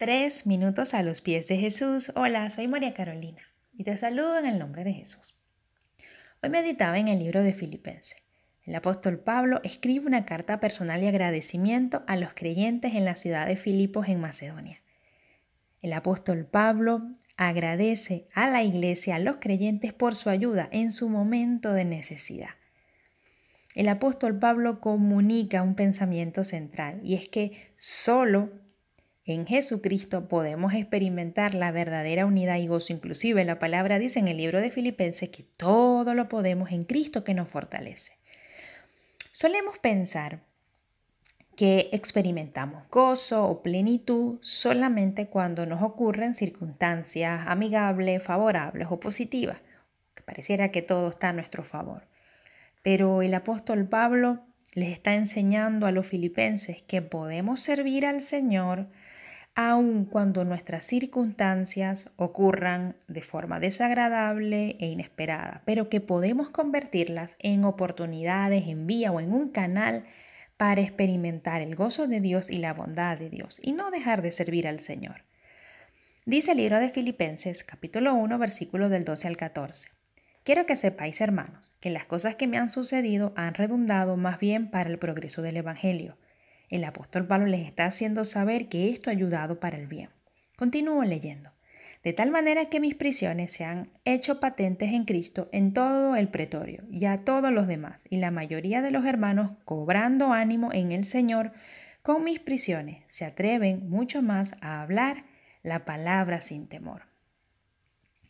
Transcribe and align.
Tres 0.00 0.46
minutos 0.46 0.94
a 0.94 1.02
los 1.02 1.20
pies 1.20 1.46
de 1.46 1.58
Jesús. 1.58 2.10
Hola, 2.16 2.48
soy 2.48 2.68
María 2.68 2.94
Carolina 2.94 3.42
y 3.74 3.84
te 3.84 3.94
saludo 3.98 4.38
en 4.38 4.46
el 4.46 4.58
nombre 4.58 4.82
de 4.82 4.94
Jesús. 4.94 5.34
Hoy 6.42 6.48
meditaba 6.48 6.98
en 6.98 7.08
el 7.08 7.18
libro 7.18 7.42
de 7.42 7.52
Filipenses. 7.52 8.16
El 8.64 8.74
apóstol 8.76 9.18
Pablo 9.18 9.60
escribe 9.62 10.06
una 10.06 10.24
carta 10.24 10.58
personal 10.58 11.02
de 11.02 11.08
agradecimiento 11.08 12.02
a 12.06 12.16
los 12.16 12.32
creyentes 12.32 12.94
en 12.94 13.04
la 13.04 13.14
ciudad 13.14 13.46
de 13.46 13.58
Filipos 13.58 14.08
en 14.08 14.22
Macedonia. 14.22 14.80
El 15.82 15.92
apóstol 15.92 16.46
Pablo 16.46 17.02
agradece 17.36 18.26
a 18.32 18.48
la 18.48 18.62
iglesia, 18.62 19.16
a 19.16 19.18
los 19.18 19.36
creyentes 19.36 19.92
por 19.92 20.16
su 20.16 20.30
ayuda 20.30 20.66
en 20.72 20.92
su 20.92 21.10
momento 21.10 21.74
de 21.74 21.84
necesidad. 21.84 22.54
El 23.74 23.86
apóstol 23.86 24.38
Pablo 24.38 24.80
comunica 24.80 25.60
un 25.60 25.74
pensamiento 25.74 26.42
central 26.42 27.02
y 27.04 27.16
es 27.16 27.28
que 27.28 27.74
solo 27.76 28.50
en 29.30 29.46
Jesucristo 29.46 30.28
podemos 30.28 30.74
experimentar 30.74 31.54
la 31.54 31.72
verdadera 31.72 32.26
unidad 32.26 32.56
y 32.56 32.66
gozo. 32.66 32.92
Inclusive 32.92 33.44
la 33.44 33.58
palabra 33.58 33.98
dice 33.98 34.18
en 34.18 34.28
el 34.28 34.36
libro 34.36 34.60
de 34.60 34.70
Filipenses 34.70 35.28
que 35.30 35.44
todo 35.56 36.14
lo 36.14 36.28
podemos 36.28 36.72
en 36.72 36.84
Cristo 36.84 37.24
que 37.24 37.34
nos 37.34 37.48
fortalece. 37.48 38.12
Solemos 39.32 39.78
pensar 39.78 40.40
que 41.56 41.90
experimentamos 41.92 42.84
gozo 42.90 43.44
o 43.46 43.62
plenitud 43.62 44.38
solamente 44.40 45.26
cuando 45.28 45.66
nos 45.66 45.82
ocurren 45.82 46.34
circunstancias 46.34 47.44
amigables, 47.46 48.22
favorables 48.22 48.88
o 48.90 48.98
positivas, 48.98 49.58
que 50.14 50.22
pareciera 50.22 50.70
que 50.70 50.82
todo 50.82 51.10
está 51.10 51.28
a 51.28 51.32
nuestro 51.34 51.62
favor. 51.62 52.08
Pero 52.82 53.22
el 53.22 53.34
apóstol 53.34 53.86
Pablo 53.86 54.40
les 54.74 54.90
está 54.90 55.14
enseñando 55.14 55.86
a 55.86 55.92
los 55.92 56.06
filipenses 56.06 56.82
que 56.82 57.02
podemos 57.02 57.60
servir 57.60 58.06
al 58.06 58.22
Señor 58.22 58.88
aun 59.54 60.04
cuando 60.04 60.44
nuestras 60.44 60.84
circunstancias 60.84 62.08
ocurran 62.16 62.96
de 63.08 63.22
forma 63.22 63.60
desagradable 63.60 64.76
e 64.78 64.86
inesperada, 64.86 65.62
pero 65.66 65.88
que 65.88 66.00
podemos 66.00 66.50
convertirlas 66.50 67.36
en 67.40 67.64
oportunidades, 67.64 68.68
en 68.68 68.86
vía 68.86 69.12
o 69.12 69.20
en 69.20 69.32
un 69.32 69.50
canal 69.50 70.04
para 70.56 70.80
experimentar 70.80 71.62
el 71.62 71.74
gozo 71.74 72.06
de 72.06 72.20
Dios 72.20 72.50
y 72.50 72.58
la 72.58 72.74
bondad 72.74 73.18
de 73.18 73.30
Dios 73.30 73.58
y 73.62 73.72
no 73.72 73.90
dejar 73.90 74.22
de 74.22 74.32
servir 74.32 74.68
al 74.68 74.78
Señor. 74.78 75.24
Dice 76.26 76.52
el 76.52 76.58
libro 76.58 76.78
de 76.78 76.90
Filipenses 76.90 77.64
capítulo 77.64 78.14
1 78.14 78.38
versículo 78.38 78.88
del 78.88 79.04
12 79.04 79.26
al 79.26 79.36
14. 79.36 79.88
Quiero 80.42 80.64
que 80.64 80.76
sepáis, 80.76 81.20
hermanos, 81.20 81.70
que 81.80 81.90
las 81.90 82.06
cosas 82.06 82.34
que 82.34 82.46
me 82.46 82.56
han 82.56 82.70
sucedido 82.70 83.32
han 83.36 83.54
redundado 83.54 84.16
más 84.16 84.38
bien 84.38 84.70
para 84.70 84.88
el 84.88 84.98
progreso 84.98 85.42
del 85.42 85.58
Evangelio 85.58 86.16
el 86.70 86.84
apóstol 86.84 87.26
Pablo 87.26 87.46
les 87.46 87.66
está 87.66 87.84
haciendo 87.84 88.24
saber 88.24 88.68
que 88.68 88.90
esto 88.90 89.10
ha 89.10 89.12
ayudado 89.12 89.60
para 89.60 89.76
el 89.76 89.86
bien. 89.86 90.08
Continúo 90.56 91.04
leyendo. 91.04 91.50
De 92.02 92.14
tal 92.14 92.30
manera 92.30 92.64
que 92.66 92.80
mis 92.80 92.94
prisiones 92.94 93.52
se 93.52 93.64
han 93.64 93.90
hecho 94.06 94.40
patentes 94.40 94.92
en 94.92 95.04
Cristo 95.04 95.50
en 95.52 95.74
todo 95.74 96.16
el 96.16 96.28
pretorio 96.28 96.84
y 96.90 97.04
a 97.04 97.24
todos 97.24 97.52
los 97.52 97.66
demás, 97.66 98.04
y 98.08 98.16
la 98.16 98.30
mayoría 98.30 98.80
de 98.80 98.90
los 98.90 99.04
hermanos, 99.04 99.52
cobrando 99.66 100.32
ánimo 100.32 100.72
en 100.72 100.92
el 100.92 101.04
Señor, 101.04 101.52
con 102.02 102.24
mis 102.24 102.40
prisiones 102.40 103.02
se 103.08 103.26
atreven 103.26 103.90
mucho 103.90 104.22
más 104.22 104.54
a 104.62 104.80
hablar 104.80 105.24
la 105.62 105.84
palabra 105.84 106.40
sin 106.40 106.68
temor. 106.68 107.02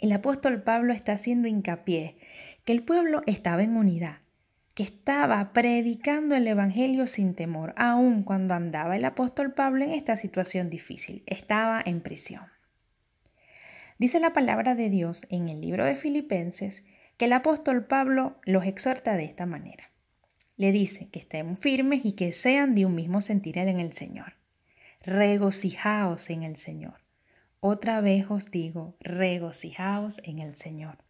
El 0.00 0.10
apóstol 0.12 0.62
Pablo 0.62 0.92
está 0.92 1.12
haciendo 1.12 1.46
hincapié 1.46 2.16
que 2.64 2.72
el 2.72 2.82
pueblo 2.82 3.22
estaba 3.26 3.62
en 3.62 3.76
unidad, 3.76 4.16
que 4.80 4.84
estaba 4.84 5.52
predicando 5.52 6.34
el 6.34 6.46
Evangelio 6.46 7.06
sin 7.06 7.34
temor, 7.34 7.74
aun 7.76 8.22
cuando 8.22 8.54
andaba 8.54 8.96
el 8.96 9.04
apóstol 9.04 9.52
Pablo 9.52 9.84
en 9.84 9.90
esta 9.90 10.16
situación 10.16 10.70
difícil. 10.70 11.22
Estaba 11.26 11.82
en 11.84 12.00
prisión. 12.00 12.46
Dice 13.98 14.20
la 14.20 14.32
palabra 14.32 14.74
de 14.74 14.88
Dios 14.88 15.26
en 15.28 15.50
el 15.50 15.60
libro 15.60 15.84
de 15.84 15.96
Filipenses 15.96 16.82
que 17.18 17.26
el 17.26 17.34
apóstol 17.34 17.84
Pablo 17.84 18.40
los 18.46 18.64
exhorta 18.64 19.18
de 19.18 19.24
esta 19.24 19.44
manera. 19.44 19.90
Le 20.56 20.72
dice 20.72 21.10
que 21.10 21.18
estén 21.18 21.58
firmes 21.58 22.06
y 22.06 22.12
que 22.12 22.32
sean 22.32 22.74
de 22.74 22.86
un 22.86 22.94
mismo 22.94 23.20
sentir 23.20 23.58
en 23.58 23.80
el 23.80 23.92
Señor. 23.92 24.38
Regocijaos 25.02 26.30
en 26.30 26.42
el 26.42 26.56
Señor. 26.56 27.02
Otra 27.60 28.00
vez 28.00 28.30
os 28.30 28.50
digo, 28.50 28.96
regocijaos 29.00 30.22
en 30.24 30.38
el 30.38 30.56
Señor. 30.56 31.04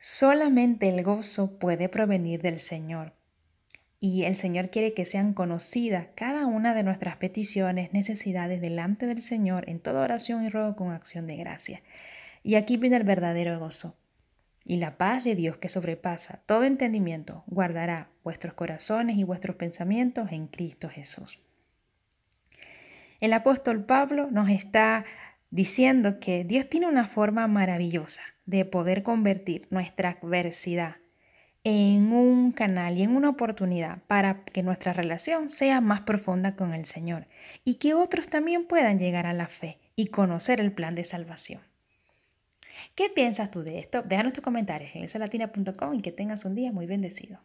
Solamente 0.00 0.88
el 0.88 1.02
gozo 1.02 1.58
puede 1.58 1.88
provenir 1.88 2.40
del 2.40 2.60
Señor. 2.60 3.14
Y 3.98 4.24
el 4.24 4.36
Señor 4.36 4.70
quiere 4.70 4.94
que 4.94 5.04
sean 5.04 5.34
conocidas 5.34 6.06
cada 6.14 6.46
una 6.46 6.72
de 6.72 6.84
nuestras 6.84 7.16
peticiones, 7.16 7.92
necesidades 7.92 8.60
delante 8.60 9.06
del 9.06 9.20
Señor 9.20 9.68
en 9.68 9.80
toda 9.80 10.02
oración 10.02 10.44
y 10.44 10.50
ruego 10.50 10.76
con 10.76 10.92
acción 10.92 11.26
de 11.26 11.36
gracia. 11.36 11.82
Y 12.44 12.54
aquí 12.54 12.76
viene 12.76 12.94
el 12.94 13.02
verdadero 13.02 13.58
gozo. 13.58 13.96
Y 14.64 14.76
la 14.76 14.98
paz 14.98 15.24
de 15.24 15.34
Dios 15.34 15.56
que 15.56 15.68
sobrepasa 15.68 16.42
todo 16.46 16.62
entendimiento 16.62 17.42
guardará 17.48 18.08
vuestros 18.22 18.54
corazones 18.54 19.16
y 19.16 19.24
vuestros 19.24 19.56
pensamientos 19.56 20.30
en 20.30 20.46
Cristo 20.46 20.88
Jesús. 20.88 21.40
El 23.18 23.32
apóstol 23.32 23.84
Pablo 23.84 24.30
nos 24.30 24.48
está 24.48 25.04
diciendo 25.50 26.20
que 26.20 26.44
Dios 26.44 26.68
tiene 26.68 26.86
una 26.86 27.08
forma 27.08 27.48
maravillosa 27.48 28.22
de 28.48 28.64
poder 28.64 29.02
convertir 29.02 29.66
nuestra 29.68 30.18
adversidad 30.22 30.96
en 31.64 32.12
un 32.12 32.52
canal 32.52 32.96
y 32.96 33.02
en 33.02 33.14
una 33.14 33.28
oportunidad 33.28 33.98
para 34.06 34.42
que 34.42 34.62
nuestra 34.62 34.94
relación 34.94 35.50
sea 35.50 35.82
más 35.82 36.00
profunda 36.00 36.56
con 36.56 36.72
el 36.72 36.86
Señor 36.86 37.26
y 37.66 37.74
que 37.74 37.92
otros 37.92 38.28
también 38.28 38.64
puedan 38.64 38.98
llegar 38.98 39.26
a 39.26 39.34
la 39.34 39.48
fe 39.48 39.76
y 39.96 40.06
conocer 40.06 40.62
el 40.62 40.72
plan 40.72 40.94
de 40.94 41.04
salvación. 41.04 41.60
¿Qué 42.94 43.10
piensas 43.10 43.50
tú 43.50 43.62
de 43.62 43.78
esto? 43.78 44.00
Déjanos 44.00 44.32
tus 44.32 44.42
comentarios 44.42 44.92
en 44.94 45.02
elsalatina.com 45.02 45.94
y 45.94 46.00
que 46.00 46.12
tengas 46.12 46.46
un 46.46 46.54
día 46.54 46.72
muy 46.72 46.86
bendecido. 46.86 47.40